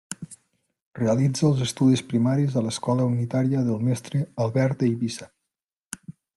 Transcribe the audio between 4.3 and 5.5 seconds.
Albert d’Eivissa.